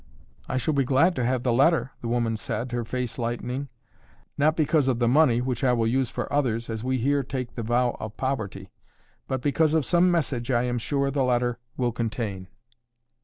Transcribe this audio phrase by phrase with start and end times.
[0.49, 3.69] "I shall be glad to have the letter," the woman said, her face lightening,
[4.35, 7.53] "not because of the money which I will use for others, as we here take
[7.53, 8.71] the vow of poverty,
[9.27, 12.47] but because of some message I am sure the letter will contain."